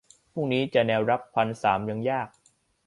[0.33, 2.27] พรุ่งนี้จะแนวรับพันสามยังยาก